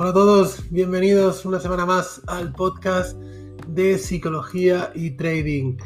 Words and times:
Hola 0.00 0.10
a 0.12 0.14
todos, 0.14 0.62
bienvenidos 0.70 1.44
una 1.44 1.60
semana 1.60 1.84
más 1.84 2.22
al 2.26 2.54
podcast 2.54 3.18
de 3.68 3.98
psicología 3.98 4.90
y 4.94 5.10
trading. 5.10 5.76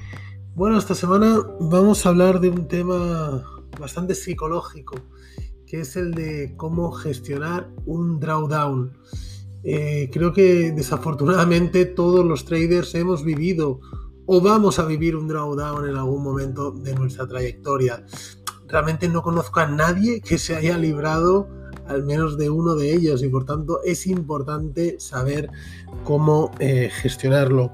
Bueno, 0.54 0.78
esta 0.78 0.94
semana 0.94 1.40
vamos 1.58 2.06
a 2.06 2.10
hablar 2.10 2.38
de 2.38 2.48
un 2.48 2.68
tema 2.68 3.42
bastante 3.76 4.14
psicológico, 4.14 5.00
que 5.66 5.80
es 5.80 5.96
el 5.96 6.12
de 6.12 6.54
cómo 6.56 6.92
gestionar 6.92 7.68
un 7.86 8.20
drawdown. 8.20 8.96
Eh, 9.64 10.08
creo 10.12 10.32
que 10.32 10.70
desafortunadamente 10.70 11.84
todos 11.84 12.24
los 12.24 12.44
traders 12.44 12.94
hemos 12.94 13.24
vivido 13.24 13.80
o 14.26 14.40
vamos 14.40 14.78
a 14.78 14.84
vivir 14.84 15.16
un 15.16 15.26
drawdown 15.26 15.88
en 15.88 15.96
algún 15.96 16.22
momento 16.22 16.70
de 16.70 16.94
nuestra 16.94 17.26
trayectoria. 17.26 18.06
Realmente 18.68 19.08
no 19.08 19.22
conozco 19.22 19.58
a 19.58 19.66
nadie 19.66 20.20
que 20.20 20.38
se 20.38 20.54
haya 20.54 20.78
librado 20.78 21.48
al 21.88 22.04
menos 22.04 22.38
de 22.38 22.50
uno 22.50 22.74
de 22.74 22.92
ellos 22.92 23.22
y 23.22 23.28
por 23.28 23.44
tanto 23.44 23.80
es 23.84 24.06
importante 24.06 24.98
saber 24.98 25.50
cómo 26.04 26.50
eh, 26.58 26.90
gestionarlo. 26.92 27.70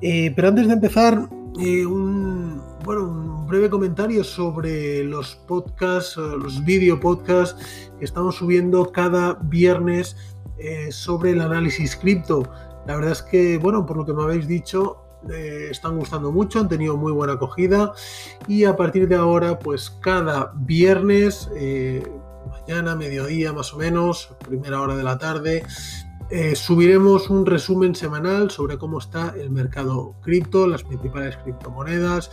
Eh, 0.00 0.32
pero 0.34 0.48
antes 0.48 0.66
de 0.66 0.72
empezar, 0.74 1.28
eh, 1.60 1.86
un, 1.86 2.60
bueno, 2.84 3.04
un 3.04 3.46
breve 3.46 3.70
comentario 3.70 4.24
sobre 4.24 5.04
los 5.04 5.36
podcasts, 5.46 6.16
los 6.16 6.64
video 6.64 6.98
podcasts 6.98 7.90
que 7.98 8.04
estamos 8.04 8.36
subiendo 8.36 8.90
cada 8.90 9.34
viernes 9.34 10.16
sobre 10.90 11.32
el 11.32 11.40
análisis 11.40 11.96
cripto. 11.96 12.48
La 12.86 12.94
verdad 12.94 13.12
es 13.12 13.22
que, 13.22 13.58
bueno, 13.58 13.84
por 13.84 13.96
lo 13.96 14.06
que 14.06 14.12
me 14.12 14.22
habéis 14.22 14.46
dicho, 14.46 14.98
están 15.28 15.98
gustando 15.98 16.30
mucho, 16.30 16.60
han 16.60 16.68
tenido 16.68 16.96
muy 16.96 17.10
buena 17.10 17.32
acogida 17.32 17.92
y 18.46 18.62
a 18.62 18.76
partir 18.76 19.08
de 19.08 19.16
ahora, 19.16 19.58
pues 19.58 19.90
cada 19.90 20.52
viernes 20.54 21.50
mañana, 22.46 22.94
mediodía 22.94 23.52
más 23.52 23.72
o 23.72 23.78
menos, 23.78 24.30
primera 24.46 24.80
hora 24.80 24.96
de 24.96 25.02
la 25.02 25.18
tarde, 25.18 25.64
eh, 26.34 26.56
subiremos 26.56 27.28
un 27.28 27.44
resumen 27.44 27.94
semanal 27.94 28.50
sobre 28.50 28.78
cómo 28.78 28.98
está 28.98 29.34
el 29.38 29.50
mercado 29.50 30.14
cripto, 30.22 30.66
las 30.66 30.82
principales 30.82 31.36
criptomonedas 31.36 32.30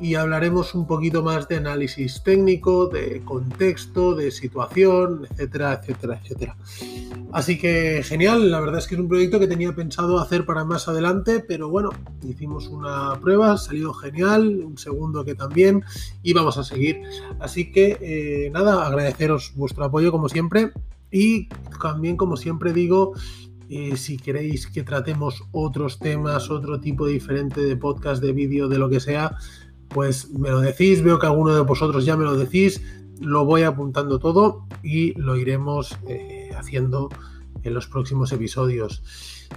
y 0.00 0.14
hablaremos 0.14 0.76
un 0.76 0.86
poquito 0.86 1.24
más 1.24 1.48
de 1.48 1.56
análisis 1.56 2.22
técnico, 2.22 2.86
de 2.86 3.20
contexto, 3.24 4.14
de 4.14 4.30
situación, 4.30 5.26
etcétera, 5.28 5.72
etcétera, 5.72 6.20
etcétera. 6.22 6.56
Así 7.32 7.58
que 7.58 8.04
genial, 8.04 8.48
la 8.48 8.60
verdad 8.60 8.78
es 8.78 8.86
que 8.86 8.94
es 8.94 9.00
un 9.00 9.08
proyecto 9.08 9.40
que 9.40 9.48
tenía 9.48 9.74
pensado 9.74 10.20
hacer 10.20 10.46
para 10.46 10.64
más 10.64 10.86
adelante, 10.86 11.40
pero 11.40 11.68
bueno, 11.68 11.90
hicimos 12.22 12.68
una 12.68 13.18
prueba, 13.20 13.58
salió 13.58 13.92
genial, 13.92 14.62
un 14.64 14.78
segundo 14.78 15.24
que 15.24 15.34
también, 15.34 15.82
y 16.22 16.32
vamos 16.32 16.58
a 16.58 16.62
seguir. 16.62 17.02
Así 17.40 17.72
que 17.72 17.98
eh, 18.00 18.50
nada, 18.50 18.86
agradeceros 18.86 19.52
vuestro 19.56 19.84
apoyo 19.84 20.12
como 20.12 20.28
siempre 20.28 20.72
y 21.12 21.48
también 21.80 22.16
como 22.16 22.36
siempre 22.36 22.72
digo, 22.72 23.12
eh, 23.68 23.96
si 23.96 24.16
queréis 24.16 24.66
que 24.66 24.82
tratemos 24.82 25.44
otros 25.52 25.98
temas, 25.98 26.50
otro 26.50 26.80
tipo 26.80 27.06
diferente 27.06 27.60
de 27.60 27.76
podcast, 27.76 28.22
de 28.22 28.32
vídeo, 28.32 28.68
de 28.68 28.78
lo 28.78 28.88
que 28.88 29.00
sea, 29.00 29.36
pues 29.88 30.30
me 30.30 30.50
lo 30.50 30.60
decís, 30.60 31.02
veo 31.02 31.18
que 31.18 31.26
alguno 31.26 31.54
de 31.54 31.60
vosotros 31.60 32.04
ya 32.04 32.16
me 32.16 32.24
lo 32.24 32.36
decís, 32.36 32.82
lo 33.20 33.44
voy 33.44 33.62
apuntando 33.62 34.18
todo 34.18 34.66
y 34.82 35.12
lo 35.14 35.36
iremos... 35.36 35.96
Eh, 36.08 36.42
haciendo 36.62 37.08
en 37.62 37.74
los 37.74 37.86
próximos 37.86 38.32
episodios. 38.32 39.02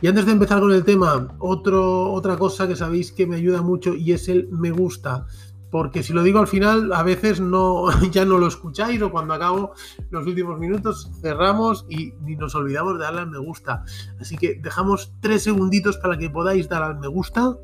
Y 0.02 0.08
antes 0.08 0.26
de 0.26 0.33
empezar 0.33 0.59
con 0.59 0.72
el 0.72 0.83
tema, 0.83 1.36
otra 1.39 2.38
cosa 2.38 2.67
que 2.67 2.76
sabéis 2.76 3.11
que 3.11 3.26
me 3.26 3.38
ayuda 3.38 3.61
mucho 3.61 3.95
y 3.95 4.11
es 4.11 4.28
el 4.28 4.48
me 4.50 4.72
gusta. 4.72 5.26
Porque 5.76 6.04
si 6.04 6.14
lo 6.14 6.23
digo 6.23 6.40
al 6.40 6.48
final, 6.48 6.94
a 6.94 7.04
veces 7.04 7.42
no, 7.42 7.90
ya 8.09 8.23
no 8.23 8.38
lo 8.38 8.48
escucháis 8.48 9.02
o 9.02 9.12
cuando 9.12 9.34
acabo 9.34 9.73
los 10.09 10.26
últimos 10.26 10.58
minutos 10.58 11.12
cerramos 11.20 11.86
y 11.90 12.14
ni 12.22 12.38
nos 12.38 12.56
olvidamos 12.56 12.98
de 12.98 13.04
darle 13.04 13.20
al 13.20 13.30
me 13.30 13.40
gusta. 13.40 13.84
Así 14.17 14.38
que 14.38 14.55
dejamos 14.55 15.14
tres 15.20 15.44
segunditos 15.44 15.98
para 15.98 16.17
que 16.17 16.30
podáis 16.30 16.70
dar 16.70 16.82
al 16.82 16.98
me 16.98 17.10
gusta. 17.10 17.58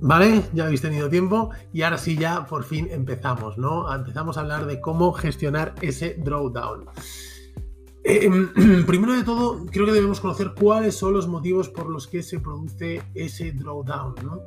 Vale, 0.00 0.44
ya 0.52 0.66
habéis 0.66 0.82
tenido 0.82 1.08
tiempo 1.08 1.50
y 1.72 1.82
ahora 1.82 1.98
sí 1.98 2.16
ya 2.16 2.46
por 2.46 2.62
fin 2.62 2.86
empezamos, 2.88 3.58
¿no? 3.58 3.92
Empezamos 3.92 4.36
a 4.36 4.42
hablar 4.42 4.66
de 4.66 4.80
cómo 4.80 5.12
gestionar 5.12 5.74
ese 5.82 6.14
drawdown. 6.14 6.84
Em, 8.10 8.48
primero 8.86 9.12
de 9.12 9.22
todo, 9.22 9.66
creo 9.70 9.84
que 9.84 9.92
debemos 9.92 10.18
conocer 10.18 10.54
cuáles 10.58 10.94
son 10.94 11.12
los 11.12 11.28
motivos 11.28 11.68
por 11.68 11.90
los 11.90 12.06
que 12.06 12.22
se 12.22 12.40
produce 12.40 13.02
ese 13.14 13.52
drawdown, 13.52 14.14
¿no? 14.24 14.40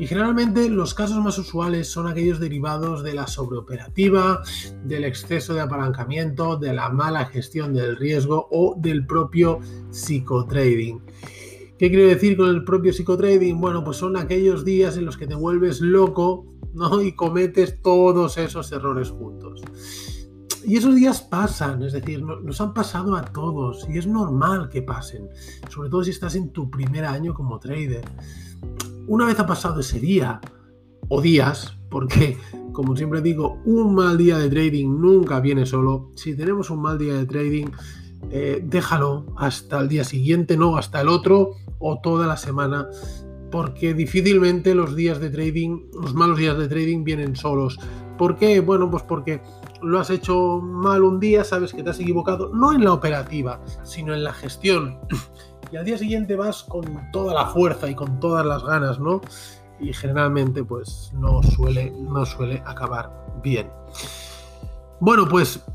Y 0.00 0.08
generalmente 0.08 0.68
los 0.68 0.94
casos 0.94 1.22
más 1.22 1.38
usuales 1.38 1.86
son 1.86 2.08
aquellos 2.08 2.40
derivados 2.40 3.04
de 3.04 3.14
la 3.14 3.28
sobreoperativa, 3.28 4.42
del 4.82 5.04
exceso 5.04 5.54
de 5.54 5.60
apalancamiento, 5.60 6.56
de 6.56 6.72
la 6.72 6.88
mala 6.88 7.26
gestión 7.26 7.72
del 7.72 7.96
riesgo 7.96 8.48
o 8.50 8.74
del 8.76 9.06
propio 9.06 9.60
psicotrading. 9.90 11.00
¿Qué 11.78 11.90
quiero 11.90 12.08
decir 12.08 12.36
con 12.36 12.48
el 12.48 12.64
propio 12.64 12.92
psicotrading? 12.92 13.60
Bueno, 13.60 13.84
pues 13.84 13.96
son 13.96 14.16
aquellos 14.16 14.64
días 14.64 14.96
en 14.96 15.04
los 15.04 15.16
que 15.16 15.28
te 15.28 15.36
vuelves 15.36 15.80
loco 15.80 16.46
¿no? 16.74 17.00
y 17.00 17.14
cometes 17.14 17.80
todos 17.80 18.38
esos 18.38 18.72
errores 18.72 19.10
juntos. 19.10 19.62
Y 20.66 20.76
esos 20.76 20.94
días 20.94 21.20
pasan, 21.20 21.82
es 21.82 21.92
decir, 21.92 22.22
nos 22.22 22.60
han 22.60 22.72
pasado 22.72 23.16
a 23.16 23.22
todos 23.22 23.86
y 23.88 23.98
es 23.98 24.06
normal 24.06 24.68
que 24.68 24.82
pasen, 24.82 25.28
sobre 25.68 25.90
todo 25.90 26.04
si 26.04 26.10
estás 26.10 26.34
en 26.36 26.50
tu 26.50 26.70
primer 26.70 27.04
año 27.04 27.34
como 27.34 27.58
trader. 27.58 28.04
Una 29.06 29.26
vez 29.26 29.38
ha 29.38 29.46
pasado 29.46 29.80
ese 29.80 30.00
día 30.00 30.40
o 31.08 31.20
días, 31.20 31.76
porque 31.90 32.38
como 32.72 32.96
siempre 32.96 33.22
digo, 33.22 33.60
un 33.64 33.94
mal 33.94 34.18
día 34.18 34.36
de 34.38 34.50
trading 34.50 35.00
nunca 35.00 35.40
viene 35.40 35.64
solo. 35.64 36.10
Si 36.16 36.36
tenemos 36.36 36.68
un 36.70 36.82
mal 36.82 36.98
día 36.98 37.14
de 37.14 37.24
trading, 37.24 37.66
eh, 38.30 38.62
déjalo 38.64 39.26
hasta 39.36 39.80
el 39.80 39.88
día 39.88 40.04
siguiente, 40.04 40.56
no 40.56 40.76
hasta 40.76 41.00
el 41.00 41.08
otro, 41.08 41.52
o 41.78 42.00
toda 42.00 42.26
la 42.26 42.36
semana, 42.36 42.88
porque 43.50 43.94
difícilmente 43.94 44.74
los 44.74 44.96
días 44.96 45.20
de 45.20 45.30
trading, 45.30 45.84
los 45.92 46.14
malos 46.14 46.38
días 46.38 46.58
de 46.58 46.68
trading 46.68 47.04
vienen 47.04 47.36
solos. 47.36 47.78
¿Por 48.18 48.36
qué? 48.36 48.60
Bueno, 48.60 48.90
pues 48.90 49.02
porque 49.04 49.40
lo 49.84 50.00
has 50.00 50.10
hecho 50.10 50.60
mal 50.60 51.04
un 51.04 51.20
día, 51.20 51.44
sabes 51.44 51.72
que 51.72 51.82
te 51.82 51.90
has 51.90 52.00
equivocado, 52.00 52.50
no 52.52 52.72
en 52.72 52.84
la 52.84 52.92
operativa, 52.92 53.60
sino 53.82 54.14
en 54.14 54.24
la 54.24 54.32
gestión. 54.32 54.98
Y 55.72 55.76
al 55.76 55.84
día 55.84 55.98
siguiente 55.98 56.36
vas 56.36 56.62
con 56.62 56.84
toda 57.10 57.34
la 57.34 57.46
fuerza 57.46 57.90
y 57.90 57.96
con 57.96 58.20
todas 58.20 58.46
las 58.46 58.62
ganas, 58.62 59.00
¿no? 59.00 59.22
Y 59.80 59.92
generalmente 59.92 60.62
pues 60.62 61.10
no 61.14 61.42
suele, 61.42 61.90
no 61.90 62.24
suele 62.24 62.62
acabar 62.64 63.10
bien. 63.42 63.68
Bueno, 65.00 65.26
pues 65.28 65.64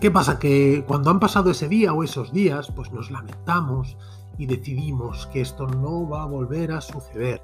¿Qué 0.00 0.10
pasa? 0.10 0.38
Que 0.38 0.82
cuando 0.88 1.10
han 1.10 1.20
pasado 1.20 1.50
ese 1.50 1.68
día 1.68 1.92
o 1.92 2.02
esos 2.02 2.32
días, 2.32 2.72
pues 2.74 2.90
nos 2.90 3.10
lamentamos, 3.10 3.98
y 4.38 4.46
decidimos 4.46 5.26
que 5.26 5.42
esto 5.42 5.66
no 5.66 6.08
va 6.08 6.22
a 6.22 6.26
volver 6.26 6.72
a 6.72 6.80
suceder. 6.80 7.42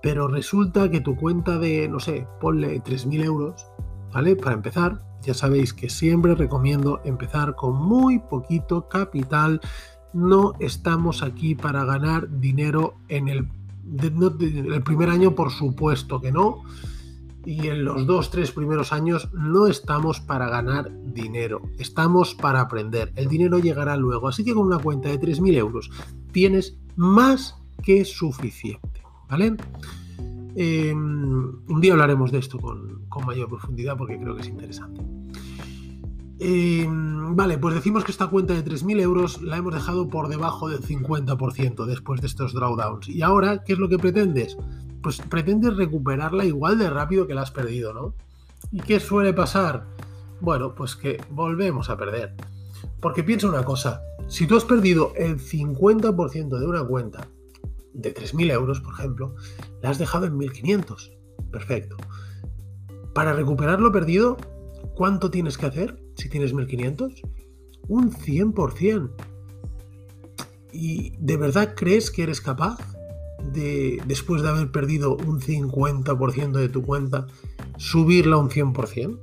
Pero 0.00 0.28
resulta 0.28 0.88
que 0.88 1.00
tu 1.00 1.16
cuenta 1.16 1.58
de, 1.58 1.88
no 1.88 1.98
sé, 1.98 2.28
ponle 2.40 2.80
3.000 2.80 3.24
euros, 3.24 3.66
¿vale? 4.12 4.36
Para 4.36 4.54
empezar, 4.54 5.02
ya 5.22 5.34
sabéis 5.34 5.72
que 5.72 5.88
siempre 5.88 6.34
recomiendo 6.34 7.00
empezar 7.04 7.54
con 7.54 7.74
muy 7.76 8.18
poquito 8.18 8.88
capital. 8.88 9.60
No 10.12 10.54
estamos 10.58 11.22
aquí 11.22 11.54
para 11.54 11.84
ganar 11.84 12.28
dinero 12.40 12.94
en 13.08 13.28
el, 13.28 13.48
el 14.02 14.82
primer 14.82 15.10
año, 15.10 15.34
por 15.34 15.50
supuesto 15.50 16.20
que 16.20 16.32
no 16.32 16.62
y 17.44 17.68
en 17.68 17.84
los 17.84 18.06
dos, 18.06 18.30
tres 18.30 18.52
primeros 18.52 18.92
años 18.92 19.28
no 19.32 19.66
estamos 19.66 20.20
para 20.20 20.48
ganar 20.48 20.90
dinero, 21.04 21.62
estamos 21.78 22.34
para 22.34 22.60
aprender. 22.60 23.12
El 23.16 23.28
dinero 23.28 23.58
llegará 23.58 23.96
luego, 23.96 24.28
así 24.28 24.44
que 24.44 24.54
con 24.54 24.66
una 24.66 24.78
cuenta 24.78 25.08
de 25.08 25.20
3.000 25.20 25.56
euros 25.56 25.90
tienes 26.32 26.76
más 26.96 27.56
que 27.82 28.04
suficiente, 28.04 29.02
¿vale? 29.28 29.56
Em, 30.62 31.64
un 31.68 31.80
día 31.80 31.92
hablaremos 31.92 32.30
de 32.30 32.38
esto 32.38 32.58
con, 32.58 33.08
mayor 33.24 33.48
profundidad 33.48 33.96
porque 33.96 34.18
creo 34.18 34.34
que 34.34 34.42
es 34.42 34.48
interesante. 34.48 35.00
Em, 36.38 37.34
vale, 37.34 37.56
pues 37.56 37.74
decimos 37.74 38.04
que 38.04 38.12
esta 38.12 38.26
cuenta 38.26 38.52
de 38.52 38.62
3.000 38.62 39.00
euros 39.00 39.40
la 39.40 39.56
hemos 39.56 39.72
dejado 39.72 40.08
por 40.08 40.28
debajo 40.28 40.68
del 40.68 40.82
50% 40.82 41.86
después 41.86 42.20
de 42.20 42.26
estos 42.26 42.52
drawdowns. 42.52 43.08
¿Y 43.08 43.22
ahora 43.22 43.64
qué 43.64 43.72
es 43.72 43.78
lo 43.78 43.88
que 43.88 43.98
pretendes? 43.98 44.58
pues 45.02 45.18
pretendes 45.30 45.76
recuperarla 45.76 46.44
igual 46.44 46.78
de 46.78 46.90
rápido 46.90 47.26
que 47.26 47.34
la 47.34 47.40
has 47.40 47.50
perdido, 47.50 47.94
¿no? 47.94 48.14
¿Y 48.70 48.80
qué 48.80 49.00
suele 49.00 49.32
pasar? 49.32 49.86
Bueno, 50.42 50.74
pues 50.74 50.94
que 50.94 51.16
volvemos 51.30 51.88
a 51.88 51.96
perder. 51.96 52.34
Porque 53.00 53.24
piensa 53.24 53.48
una 53.48 53.64
cosa, 53.64 54.02
si 54.28 54.46
tú 54.46 54.58
has 54.58 54.64
perdido 54.66 55.14
el 55.16 55.38
50% 55.38 56.58
de 56.58 56.66
una 56.66 56.84
cuenta 56.84 57.26
de 57.92 58.14
3.000 58.14 58.50
euros, 58.52 58.80
por 58.80 58.94
ejemplo, 58.94 59.34
la 59.82 59.90
has 59.90 59.98
dejado 59.98 60.26
en 60.26 60.38
1.500. 60.38 61.16
Perfecto. 61.50 61.96
Para 63.14 63.32
recuperar 63.32 63.80
lo 63.80 63.92
perdido, 63.92 64.36
¿cuánto 64.94 65.30
tienes 65.30 65.58
que 65.58 65.66
hacer 65.66 66.00
si 66.14 66.28
tienes 66.28 66.54
1.500? 66.54 67.22
Un 67.88 68.12
100%. 68.12 69.10
¿Y 70.72 71.16
de 71.18 71.36
verdad 71.36 71.74
crees 71.76 72.10
que 72.10 72.22
eres 72.22 72.40
capaz 72.40 72.78
de, 73.52 74.00
después 74.06 74.42
de 74.42 74.48
haber 74.48 74.70
perdido 74.70 75.16
un 75.16 75.40
50% 75.40 76.52
de 76.52 76.68
tu 76.68 76.82
cuenta, 76.82 77.26
subirla 77.76 78.36
un 78.36 78.50
100%? 78.50 79.18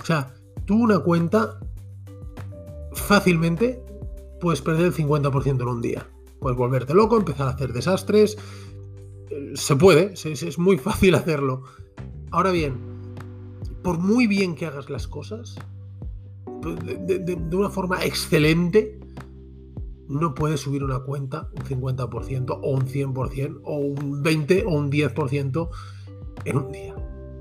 O 0.00 0.04
sea, 0.04 0.34
tú 0.66 0.76
una 0.76 0.98
cuenta 0.98 1.58
fácilmente 2.92 3.82
puedes 4.40 4.60
perder 4.60 4.86
el 4.86 4.94
50% 4.94 5.62
en 5.62 5.68
un 5.68 5.80
día. 5.80 6.06
Puedes 6.40 6.56
volverte 6.56 6.94
loco, 6.94 7.16
empezar 7.16 7.48
a 7.48 7.50
hacer 7.50 7.72
desastres. 7.72 8.38
Se 9.54 9.76
puede, 9.76 10.14
es 10.14 10.58
muy 10.58 10.78
fácil 10.78 11.14
hacerlo. 11.14 11.64
Ahora 12.30 12.50
bien, 12.50 12.74
por 13.82 13.98
muy 13.98 14.26
bien 14.26 14.54
que 14.54 14.66
hagas 14.66 14.90
las 14.90 15.08
cosas, 15.08 15.56
de, 16.46 17.56
una 17.56 17.70
forma 17.70 18.04
excelente, 18.04 18.98
no 20.08 20.34
puedes 20.34 20.60
subir 20.60 20.82
una 20.82 21.00
cuenta 21.00 21.50
un 21.52 21.64
50% 21.64 22.60
o 22.62 22.70
un 22.70 22.86
100% 22.86 23.60
o 23.64 23.76
un 23.76 24.22
20 24.22 24.64
o 24.66 24.70
un 24.70 24.90
10% 24.90 25.68
en 26.44 26.56
un 26.56 26.72
día, 26.72 26.94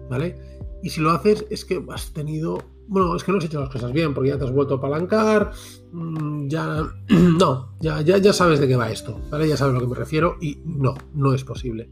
¿vale? 0.09 0.35
Y 0.83 0.89
si 0.89 1.01
lo 1.01 1.11
haces 1.11 1.45
es 1.49 1.65
que 1.65 1.83
has 1.89 2.13
tenido, 2.13 2.59
bueno, 2.87 3.15
es 3.15 3.23
que 3.23 3.31
no 3.31 3.37
has 3.37 3.45
hecho 3.45 3.59
las 3.59 3.69
cosas 3.69 3.91
bien 3.91 4.13
porque 4.13 4.29
ya 4.29 4.37
te 4.37 4.45
has 4.45 4.51
vuelto 4.51 4.75
a 4.75 4.77
apalancar, 4.77 5.51
mm, 5.91 6.47
ya, 6.47 6.83
no, 7.09 7.75
ya, 7.79 8.01
ya, 8.01 8.17
ya 8.17 8.33
sabes 8.33 8.59
de 8.59 8.67
qué 8.67 8.75
va 8.75 8.91
esto, 8.91 9.19
¿vale? 9.29 9.47
Ya 9.47 9.57
sabes 9.57 9.71
a 9.71 9.79
lo 9.79 9.81
que 9.81 9.93
me 9.93 9.95
refiero 9.95 10.37
y 10.41 10.61
no, 10.65 10.95
no 11.13 11.33
es 11.33 11.43
posible. 11.43 11.91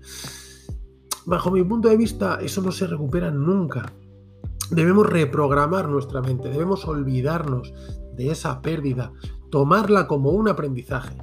Bajo 1.25 1.51
mi 1.51 1.63
punto 1.63 1.89
de 1.89 1.97
vista, 1.97 2.39
eso 2.41 2.61
no 2.61 2.71
se 2.71 2.87
recupera 2.87 3.31
nunca 3.31 3.91
debemos 4.69 5.07
reprogramar 5.07 5.89
nuestra 5.89 6.21
mente, 6.21 6.49
debemos 6.49 6.85
olvidarnos 6.85 7.73
de 8.15 8.31
esa 8.31 8.61
pérdida, 8.61 9.11
tomarla 9.49 10.07
como 10.07 10.31
un 10.31 10.47
aprendizaje. 10.47 11.15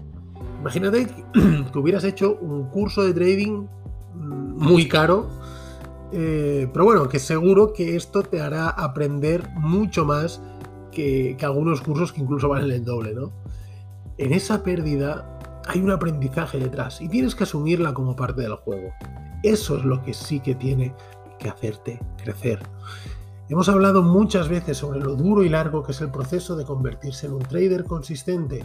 Imagínate 0.61 1.07
que 1.73 1.79
hubieras 1.79 2.05
hecho 2.05 2.37
un 2.37 2.69
curso 2.71 3.03
de 3.03 3.15
trading 3.15 3.67
muy 4.15 4.87
caro, 4.89 5.29
eh, 6.13 6.69
pero 6.73 6.85
bueno, 6.85 7.09
que 7.09 7.19
seguro 7.19 7.73
que 7.73 7.97
esto 7.97 8.23
te 8.23 8.41
hará 8.41 8.69
aprender 8.69 9.49
mucho 9.55 10.05
más 10.05 10.41
que, 10.91 11.37
que, 11.39 11.45
algunos 11.45 11.81
cursos 11.81 12.13
que 12.13 12.21
incluso 12.21 12.49
valen 12.49 12.71
el 12.71 12.85
doble, 12.85 13.15
¿no? 13.15 13.33
En 14.19 14.33
esa 14.33 14.63
pérdida 14.63 15.39
hay 15.67 15.81
un 15.81 15.91
aprendizaje 15.91 16.59
detrás 16.59 17.01
y 17.01 17.09
tienes 17.09 17.35
que 17.35 17.45
asumirla 17.45 17.95
como 17.95 18.15
parte 18.15 18.43
del 18.43 18.57
juego. 18.57 18.93
Eso 19.43 19.77
es 19.77 19.85
lo 19.85 20.03
que 20.03 20.15
sí 20.15 20.41
que 20.41 20.55
tiene 20.55 20.95
que 21.39 21.49
hacerte 21.49 21.99
crecer. 22.23 22.61
Hemos 23.49 23.69
hablado 23.69 24.03
muchas 24.03 24.49
veces 24.49 24.79
sobre 24.79 25.01
lo 25.01 25.15
duro 25.15 25.43
y 25.43 25.49
largo 25.49 25.83
que 25.83 25.93
es 25.93 26.01
el 26.01 26.11
proceso 26.11 26.57
de 26.57 26.65
convertirse 26.65 27.27
en 27.27 27.35
un 27.35 27.43
trader 27.43 27.85
consistente 27.85 28.63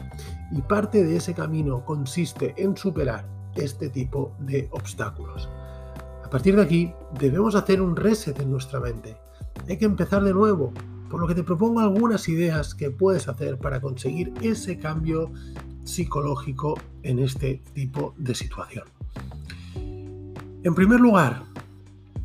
y 0.52 0.62
parte 0.62 1.04
de 1.04 1.18
ese 1.18 1.34
camino 1.34 1.84
consiste 1.84 2.54
en 2.58 2.78
superar 2.78 3.26
este 3.56 3.90
tipo 3.90 4.34
de 4.40 4.70
obstáculos. 4.72 5.50
A 6.28 6.30
partir 6.30 6.58
de 6.58 6.62
aquí 6.62 6.92
debemos 7.22 7.56
hacer 7.56 7.82
un 7.82 7.96
reset 7.96 8.38
en 8.42 8.52
nuestra 8.52 8.82
mente. 8.82 9.16
Hay 9.66 9.78
que 9.78 9.86
empezar 9.86 10.22
de 10.26 10.34
nuevo, 10.34 10.74
por 11.10 11.22
lo 11.22 11.26
que 11.26 11.34
te 11.34 11.42
propongo 11.42 11.80
algunas 11.80 12.28
ideas 12.28 12.76
que 12.76 12.92
puedes 12.92 13.30
hacer 13.30 13.58
para 13.58 13.80
conseguir 13.80 14.34
ese 14.42 14.78
cambio 14.78 15.32
psicológico 15.86 16.78
en 17.04 17.20
este 17.20 17.62
tipo 17.74 18.14
de 18.18 18.36
situación. 18.36 18.84
En 20.64 20.76
primer 20.76 21.00
lugar, 21.00 21.44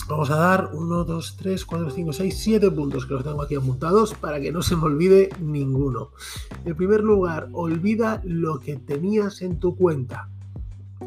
Vamos 0.09 0.31
a 0.31 0.37
dar 0.37 0.71
1, 0.75 1.05
2, 1.05 1.37
3, 1.37 1.65
4, 1.65 1.91
5, 1.91 2.13
6, 2.13 2.37
7 2.37 2.71
puntos 2.73 3.07
que 3.07 3.15
los 3.15 3.23
tengo 3.23 3.41
aquí 3.41 3.55
apuntados 3.55 4.15
para 4.15 4.41
que 4.41 4.51
no 4.51 4.61
se 4.61 4.75
me 4.75 4.83
olvide 4.83 5.31
ninguno. 5.41 6.11
En 6.65 6.75
primer 6.75 7.03
lugar, 7.03 7.49
olvida 7.53 8.21
lo 8.25 8.59
que 8.59 8.77
tenías 8.77 9.43
en 9.43 9.61
tu 9.61 9.77
cuenta. 9.77 10.29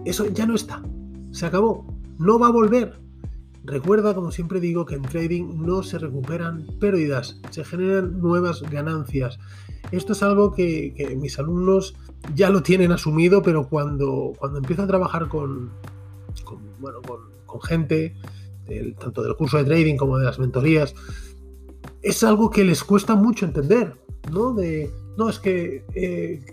Eso 0.06 0.26
ya 0.28 0.48
no 0.48 0.56
está. 0.56 0.82
Se 1.32 1.46
acabó. 1.46 1.95
No 2.18 2.40
va 2.40 2.48
a 2.48 2.52
volver. 2.52 3.00
Recuerda, 3.64 4.14
como 4.14 4.32
siempre 4.32 4.60
digo, 4.60 4.86
que 4.86 4.96
en 4.96 5.02
trading 5.02 5.66
no 5.66 5.82
se 5.82 5.98
recuperan 5.98 6.68
pérdidas, 6.80 7.40
se 7.50 7.64
generan 7.64 8.20
nuevas 8.20 8.62
ganancias. 8.62 9.40
Esto 9.92 10.14
es 10.14 10.22
algo 10.22 10.54
que, 10.54 11.16
mis 11.20 11.40
alumnos 11.40 11.96
ya 12.36 12.50
lo 12.50 12.62
tienen 12.62 12.92
asumido, 12.92 13.42
pero 13.42 13.68
cuando, 13.68 14.34
cuando 14.38 14.60
empiezo 14.60 14.84
a 14.84 14.88
trabajar 14.88 15.28
con, 15.28 15.72
bueno, 16.80 17.02
con 17.02 17.62
gente 17.62 18.16
tanto 19.00 19.24
del 19.24 19.36
curso 19.36 19.58
de 19.58 19.66
trading 19.66 19.96
como 19.96 20.18
de 20.18 20.26
las 20.26 20.40
mentorías, 20.40 20.96
es 22.02 22.24
algo 22.24 22.50
que 22.50 22.64
les 22.64 22.84
cuesta 22.84 23.16
mucho 23.16 23.46
entender, 23.46 23.96
¿no? 24.32 24.54
De, 24.54 24.92
no, 25.18 25.30
es 25.30 25.40
que 25.40 25.86
eh, 25.94 26.44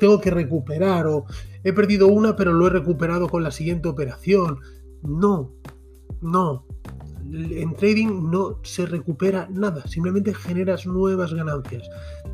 tengo 0.00 0.20
que 0.20 0.30
recuperar 0.30 1.06
o 1.06 1.26
he 1.64 1.72
perdido 1.72 2.08
una 2.08 2.36
pero 2.36 2.52
lo 2.52 2.66
he 2.66 2.70
recuperado 2.70 3.28
con 3.28 3.42
la 3.42 3.50
siguiente 3.50 3.88
operación. 3.88 4.60
No, 5.02 5.52
no. 6.20 6.66
En 7.32 7.74
trading 7.74 8.30
no 8.30 8.60
se 8.62 8.86
recupera 8.86 9.48
nada, 9.50 9.86
simplemente 9.86 10.32
generas 10.32 10.86
nuevas 10.86 11.34
ganancias. 11.34 11.88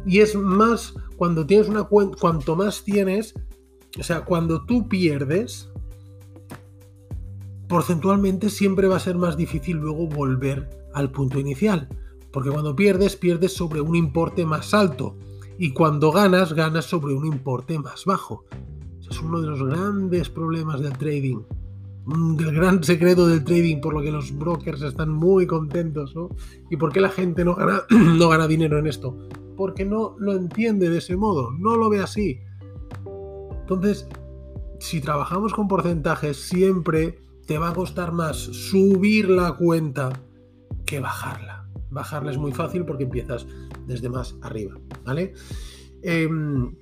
Y 0.05 0.20
es 0.20 0.35
más 0.35 0.94
cuando 1.17 1.47
tienes 1.47 1.69
una 1.69 1.85
cuenta, 1.85 2.19
cuanto 2.20 2.56
más 2.56 2.85
tienes, 2.85 3.35
o 3.99 4.03
sea, 4.03 4.25
cuando 4.25 4.64
tú 4.67 4.88
pierdes, 4.88 5.70
porcentualmente 7.69 8.50
siempre 8.50 8.87
va 8.87 8.97
a 8.97 9.00
ser 9.00 9.17
más 9.17 9.37
difícil 9.37 9.79
luego 9.79 10.06
volver 10.06 10.69
al 10.93 11.11
punto 11.11 11.38
inicial. 11.38 11.88
Porque 12.32 12.50
cuando 12.50 12.75
pierdes, 12.75 13.17
pierdes 13.17 13.55
sobre 13.55 13.81
un 13.81 13.94
importe 13.94 14.44
más 14.44 14.75
alto. 14.75 15.17
Y 15.58 15.73
cuando 15.73 16.11
ganas, 16.12 16.55
ganas 16.55 16.87
sobre 16.87 17.15
un 17.15 17.26
importe 17.26 17.79
más 17.79 18.05
bajo. 18.05 18.44
es 19.08 19.20
uno 19.20 19.41
de 19.41 19.49
los 19.49 19.62
grandes 19.62 20.31
problemas 20.31 20.81
del 20.81 20.97
trading. 20.97 21.43
Del 22.05 22.53
gran 22.53 22.83
secreto 22.83 23.29
del 23.29 23.45
trading, 23.45 23.81
por 23.81 23.95
lo 23.95 24.03
que 24.03 24.11
los 24.11 24.37
brokers 24.37 24.83
están 24.83 25.11
muy 25.11 25.47
contentos. 25.47 26.15
¿Y 26.71 26.77
por 26.77 26.93
qué 26.93 27.01
la 27.01 27.11
gente 27.11 27.45
no 27.45 27.55
gana, 27.55 27.83
no 27.91 28.29
gana 28.29 28.49
dinero 28.49 28.79
en 28.79 28.87
esto? 28.87 29.17
Porque 29.57 29.85
no 29.85 30.17
lo 30.19 30.33
entiende 30.33 30.91
de 30.91 30.99
ese 30.99 31.17
modo, 31.17 31.53
no 31.53 31.77
lo 31.77 31.89
ve 31.89 32.01
así. 32.01 32.41
Entonces, 33.61 34.09
si 34.81 35.01
trabajamos 35.01 35.55
con 35.55 35.69
porcentajes, 35.69 36.37
siempre 36.37 37.21
te 37.47 37.59
va 37.59 37.71
a 37.71 37.75
costar 37.75 38.13
más 38.13 38.37
subir 38.37 39.29
la 39.29 39.53
cuenta 39.53 40.13
que 40.85 40.99
bajarla. 40.99 41.69
Bajarla 41.91 42.33
es 42.33 42.39
muy 42.39 42.53
fácil 42.53 42.85
porque 42.85 43.05
empiezas 43.05 43.47
desde 43.87 44.09
más 44.09 44.37
arriba, 44.43 44.75
¿vale? 45.05 45.35
Em, 46.03 46.75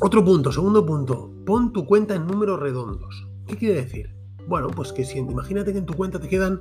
otro 0.00 0.24
punto, 0.24 0.52
segundo 0.52 0.84
punto, 0.84 1.32
pon 1.46 1.72
tu 1.72 1.86
cuenta 1.86 2.14
en 2.14 2.26
números 2.26 2.60
redondos. 2.60 3.26
¿Qué 3.46 3.56
quiere 3.56 3.76
decir? 3.76 4.19
Bueno, 4.50 4.66
pues 4.66 4.92
que 4.92 5.04
si 5.04 5.16
imagínate 5.16 5.70
que 5.70 5.78
en 5.78 5.86
tu 5.86 5.94
cuenta 5.94 6.18
te 6.18 6.28
quedan 6.28 6.60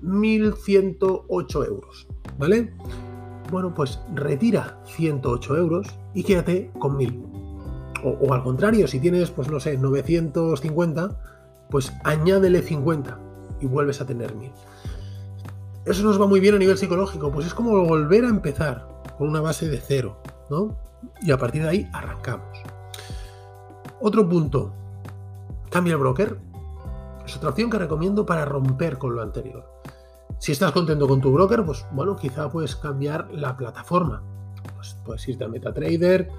1.108 0.00 1.66
euros, 1.66 2.06
¿vale? 2.38 2.72
Bueno, 3.50 3.74
pues 3.74 3.98
retira 4.14 4.80
108 4.84 5.56
euros 5.56 5.88
y 6.14 6.22
quédate 6.22 6.70
con 6.78 6.96
1.000. 6.96 7.96
O, 8.04 8.32
al 8.32 8.44
contrario, 8.44 8.86
si 8.86 9.00
tienes, 9.00 9.32
pues 9.32 9.50
no 9.50 9.58
sé, 9.58 9.76
950, 9.76 11.20
pues 11.68 11.92
añádele 12.04 12.62
50 12.62 13.18
y 13.60 13.66
vuelves 13.66 14.00
a 14.00 14.06
tener 14.06 14.32
1000. 14.36 14.52
Eso 15.84 16.04
nos 16.04 16.20
va 16.20 16.28
muy 16.28 16.38
bien 16.38 16.54
a 16.54 16.58
nivel 16.58 16.78
psicológico, 16.78 17.32
pues 17.32 17.48
es 17.48 17.54
como 17.54 17.84
volver 17.84 18.24
a 18.24 18.28
empezar 18.28 19.02
con 19.18 19.30
una 19.30 19.40
base 19.40 19.68
de 19.68 19.80
cero, 19.80 20.22
¿no? 20.48 20.78
Y 21.22 21.32
a 21.32 21.38
partir 21.38 21.64
de 21.64 21.70
ahí 21.70 21.90
arrancamos. 21.92 22.56
Otro 24.00 24.28
punto, 24.28 24.72
cambia 25.70 25.94
el 25.94 25.98
broker. 25.98 26.45
Es 27.26 27.36
otra 27.36 27.50
opción 27.50 27.68
que 27.68 27.78
recomiendo 27.78 28.24
para 28.24 28.44
romper 28.44 28.98
con 28.98 29.16
lo 29.16 29.22
anterior. 29.22 29.64
Si 30.38 30.52
estás 30.52 30.72
contento 30.72 31.08
con 31.08 31.20
tu 31.20 31.32
broker, 31.32 31.64
pues 31.64 31.84
bueno, 31.92 32.14
quizá 32.14 32.48
puedes 32.48 32.76
cambiar 32.76 33.28
la 33.32 33.56
plataforma. 33.56 34.22
Pues 34.74 34.96
puedes 35.04 35.26
irte 35.28 35.44
a 35.44 35.48
MetaTrader, 35.48 36.30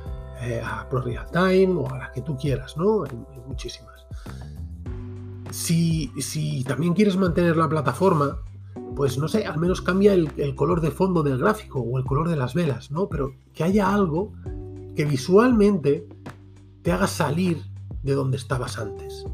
eh, 0.42 0.62
a 0.64 0.88
Pro 0.88 1.02
Real 1.02 1.30
Time 1.30 1.74
o 1.74 1.90
a 1.90 1.98
la 1.98 2.12
que 2.12 2.22
tú 2.22 2.38
quieras, 2.38 2.78
¿no? 2.78 3.04
hay 3.04 3.42
muchísimas. 3.48 4.06
Si, 5.52 6.64
también 6.68 6.94
quieres 6.94 7.18
mantener 7.18 7.58
la 7.58 7.68
plataforma, 7.68 8.40
pues 8.96 9.18
no 9.18 9.28
sé, 9.28 9.46
al 9.46 9.58
menos 9.58 9.82
cambia 9.82 10.14
el, 10.14 10.56
color 10.56 10.82
de 10.82 10.92
fondo 10.92 11.24
del 11.24 11.38
gráfico 11.38 11.80
o 11.80 11.98
el 11.98 12.06
color 12.06 12.30
de 12.30 12.36
las 12.36 12.54
velas, 12.54 12.92
¿no? 12.92 13.10
Pero 13.10 13.34
que 13.54 13.64
haya 13.64 13.94
algo 13.94 14.34
que 14.96 15.06
visualmente 15.06 16.08
te 16.82 16.92
haga 16.92 17.08
salir 17.08 17.64
de 18.04 18.14
donde 18.14 18.38
estabas 18.38 18.78
antes. 18.78 19.26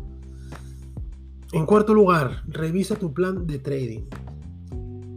En 1.54 1.68
cuarto 1.68 1.94
lugar, 1.94 2.42
revisa 2.48 2.96
tu 2.96 3.14
plan 3.14 3.46
de 3.46 3.60
trading. 3.60 4.06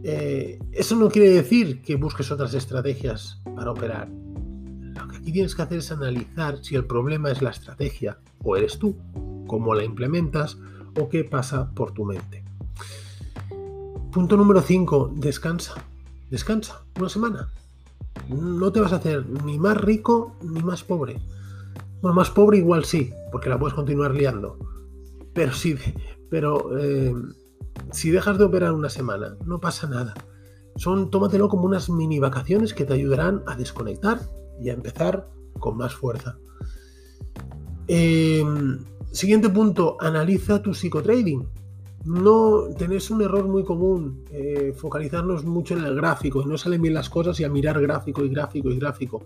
Eh, 0.03 0.59
eso 0.71 0.95
no 0.95 1.09
quiere 1.09 1.31
decir 1.31 1.81
que 1.81 1.95
busques 1.95 2.29
otras 2.31 2.53
estrategias 2.53 3.41
para 3.55 3.71
operar. 3.71 4.07
Lo 4.07 5.07
que 5.07 5.17
aquí 5.17 5.31
tienes 5.31 5.55
que 5.55 5.63
hacer 5.63 5.79
es 5.79 5.91
analizar 5.91 6.63
si 6.63 6.75
el 6.75 6.85
problema 6.85 7.31
es 7.31 7.41
la 7.41 7.49
estrategia 7.49 8.19
o 8.43 8.55
eres 8.55 8.77
tú, 8.77 8.95
cómo 9.47 9.73
la 9.73 9.83
implementas 9.83 10.59
o 10.95 11.09
qué 11.09 11.23
pasa 11.23 11.71
por 11.71 11.91
tu 11.93 12.05
mente. 12.05 12.43
Punto 14.11 14.37
número 14.37 14.61
5, 14.61 15.13
descansa. 15.15 15.73
Descansa 16.29 16.83
una 16.99 17.09
semana. 17.09 17.49
No 18.29 18.71
te 18.71 18.79
vas 18.79 18.93
a 18.93 18.97
hacer 18.97 19.27
ni 19.43 19.57
más 19.57 19.77
rico 19.77 20.35
ni 20.43 20.61
más 20.61 20.83
pobre. 20.83 21.19
Bueno, 22.03 22.13
más 22.13 22.29
pobre 22.29 22.59
igual 22.59 22.85
sí, 22.85 23.11
porque 23.31 23.49
la 23.49 23.57
puedes 23.57 23.73
continuar 23.73 24.13
liando. 24.13 24.59
Pero 25.33 25.53
si, 25.53 25.75
pero, 26.29 26.77
eh, 26.77 27.13
si 27.91 28.11
dejas 28.11 28.37
de 28.37 28.45
operar 28.45 28.73
una 28.73 28.89
semana, 28.89 29.37
no 29.45 29.59
pasa 29.59 29.87
nada. 29.87 30.13
Son, 30.75 31.09
tómatelo 31.09 31.49
como 31.49 31.63
unas 31.63 31.89
mini 31.89 32.19
vacaciones 32.19 32.73
que 32.73 32.85
te 32.85 32.93
ayudarán 32.93 33.43
a 33.47 33.55
desconectar 33.55 34.19
y 34.59 34.69
a 34.69 34.73
empezar 34.73 35.27
con 35.59 35.77
más 35.77 35.95
fuerza. 35.95 36.37
Em, 37.87 38.79
siguiente 39.11 39.49
punto, 39.49 39.97
analiza 39.99 40.61
tu 40.61 40.73
psicotrading. 40.73 41.47
No 42.05 42.65
tenés 42.77 43.09
un 43.09 43.21
error 43.21 43.47
muy 43.47 43.63
común, 43.63 44.23
eh, 44.31 44.73
focalizarnos 44.77 45.43
mucho 45.43 45.75
en 45.75 45.83
el 45.83 45.95
gráfico 45.95 46.41
y 46.41 46.45
no 46.45 46.57
salen 46.57 46.81
bien 46.81 46.93
las 46.93 47.09
cosas 47.09 47.39
y 47.39 47.43
a 47.43 47.49
mirar 47.49 47.81
gráfico 47.81 48.23
y 48.23 48.29
gráfico 48.29 48.69
y 48.69 48.77
gráfico. 48.77 49.25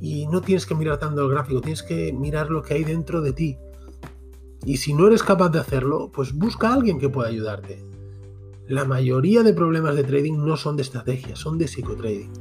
Y 0.00 0.26
no 0.26 0.40
tienes 0.40 0.66
que 0.66 0.74
mirar 0.74 0.98
tanto 0.98 1.22
el 1.22 1.30
gráfico, 1.30 1.60
tienes 1.60 1.82
que 1.82 2.12
mirar 2.12 2.50
lo 2.50 2.62
que 2.62 2.74
hay 2.74 2.84
dentro 2.84 3.20
de 3.20 3.32
ti. 3.32 3.58
Y 4.64 4.78
si 4.78 4.94
no 4.94 5.06
eres 5.06 5.22
capaz 5.22 5.50
de 5.50 5.58
hacerlo, 5.58 6.10
pues 6.12 6.32
busca 6.32 6.68
a 6.68 6.74
alguien 6.74 6.98
que 6.98 7.08
pueda 7.08 7.28
ayudarte. 7.28 7.84
La 8.66 8.84
mayoría 8.84 9.42
de 9.42 9.52
problemas 9.52 9.94
de 9.94 10.04
trading 10.04 10.38
no 10.38 10.56
son 10.56 10.76
de 10.76 10.82
estrategia, 10.82 11.36
son 11.36 11.58
de 11.58 11.68
psicotrading. 11.68 12.32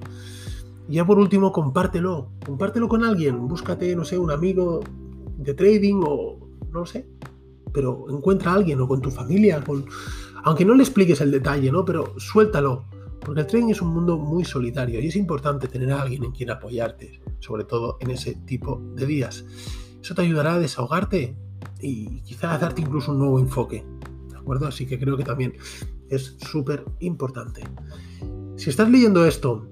Y 0.88 0.96
ya 0.96 1.06
por 1.06 1.20
último, 1.20 1.51
compártelo. 1.51 2.30
Compártelo 2.46 2.88
con 2.88 3.03
alguien. 3.03 3.48
Búscate, 3.48 3.96
no 3.96 4.06
sé, 4.06 4.18
un 4.18 4.32
amigo 4.32 4.82
de 5.38 5.53
trading 5.53 6.01
o 6.06 6.39
no 6.72 6.80
lo 6.80 6.86
sé. 6.86 7.08
Pero 7.74 8.06
encuentra 8.10 8.51
a 8.51 8.56
alguien 8.56 8.80
o 8.80 8.88
con 8.88 9.01
tu 9.01 9.12
familia, 9.12 9.62
con... 9.62 9.86
aunque 10.44 10.63
no 10.63 10.75
le 10.75 10.84
expliques 10.84 11.20
el 11.20 11.32
detalle, 11.32 11.72
¿no? 11.72 11.84
Pero 11.84 12.13
suéltalo. 12.18 12.86
Porque 13.20 13.42
el 13.42 13.48
trading 13.48 13.70
es 13.70 13.82
un 13.82 13.89
mundo 13.89 14.18
muy 14.18 14.46
solitario 14.46 15.00
y 15.00 15.08
es 15.08 15.15
importante 15.15 15.68
tener 15.68 15.92
a 15.92 16.01
alguien 16.01 16.25
en 16.25 16.32
quien 16.32 16.51
apoyarte, 16.51 17.22
sobre 17.39 17.63
todo 17.63 17.98
en 18.01 18.12
ese 18.12 18.36
tipo 18.46 18.82
de 18.96 19.06
días. 19.06 19.46
Eso 20.01 20.13
te 20.13 20.22
ayudará 20.22 20.56
a 20.56 20.60
desahogarte 20.60 21.38
y 21.84 22.22
quizás 22.22 22.62
darte 22.62 22.82
incluso 22.82 23.12
un 23.12 23.20
nuevo 23.20 23.40
enfoque. 23.40 23.86
¿De 24.30 24.38
acuerdo? 24.38 24.68
Así 24.68 24.86
que 24.86 24.98
creo 24.98 25.18
que 25.18 25.24
también 25.24 25.54
es 26.10 26.38
súper 26.50 26.86
importante. 27.00 27.62
Si 28.56 28.70
estás 28.70 28.90
leyendo 28.90 29.25
esto 29.25 29.68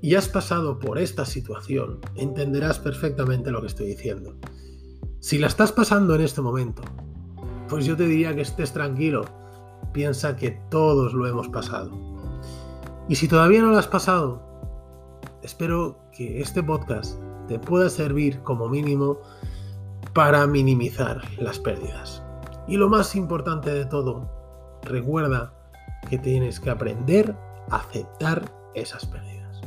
y 0.00 0.14
has 0.14 0.28
pasado 0.28 0.78
por 0.78 0.98
esta 0.98 1.24
situación, 1.26 2.00
entenderás 2.14 2.78
perfectamente 2.78 3.50
lo 3.50 3.60
que 3.60 3.66
estoy 3.66 3.86
diciendo. 3.86 4.36
Si 5.20 5.38
la 5.38 5.46
estás 5.46 5.72
pasando 5.72 6.14
en 6.14 6.22
este 6.22 6.40
momento, 6.40 6.82
pues 7.68 7.84
yo 7.84 7.96
te 7.96 8.06
diría 8.06 8.34
que 8.34 8.42
estés 8.42 8.72
tranquilo. 8.72 9.24
Piensa 9.92 10.36
que 10.36 10.58
todos 10.70 11.12
lo 11.12 11.26
hemos 11.26 11.48
pasado. 11.48 11.92
Y 13.08 13.16
si 13.16 13.28
todavía 13.28 13.60
no 13.60 13.70
lo 13.70 13.78
has 13.78 13.86
pasado, 13.86 14.42
espero 15.42 15.98
que 16.16 16.40
este 16.40 16.62
podcast 16.62 17.18
te 17.48 17.58
pueda 17.58 17.90
servir 17.90 18.40
como 18.40 18.68
mínimo 18.68 19.18
para 20.14 20.46
minimizar 20.46 21.20
las 21.38 21.58
pérdidas. 21.58 22.22
Y 22.66 22.76
lo 22.76 22.88
más 22.88 23.14
importante 23.14 23.70
de 23.70 23.84
todo, 23.84 24.30
recuerda 24.82 25.52
que 26.08 26.18
tienes 26.18 26.60
que 26.60 26.70
aprender 26.70 27.36
a 27.70 27.76
aceptar 27.76 28.50
esas 28.74 29.04
pérdidas. 29.06 29.60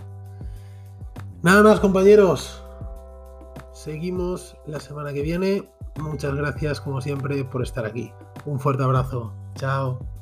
Nada 1.43 1.61
más 1.63 1.79
compañeros, 1.79 2.63
seguimos 3.73 4.57
la 4.65 4.79
semana 4.79 5.13
que 5.13 5.21
viene. 5.21 5.69
Muchas 5.99 6.33
gracias 6.33 6.81
como 6.81 7.01
siempre 7.01 7.43
por 7.43 7.61
estar 7.61 7.85
aquí. 7.85 8.11
Un 8.45 8.59
fuerte 8.59 8.83
abrazo. 8.83 9.33
Chao. 9.55 10.16